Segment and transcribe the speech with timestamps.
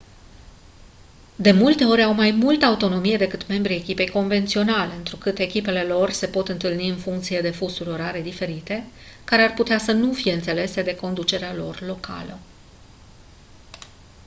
[1.35, 6.27] de multe ori au mai multă autonomie decât membrii echipei convenționale întrucât echipele lor se
[6.27, 8.87] pot întâlni în funcție de fusuri orare diferite
[9.23, 12.39] care ar putea să nu fie înțelese de conducerea lor locală